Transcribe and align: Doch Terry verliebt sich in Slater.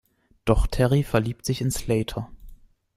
Doch 0.45 0.65
Terry 0.65 1.03
verliebt 1.03 1.45
sich 1.45 1.61
in 1.61 1.69
Slater. 1.69 2.31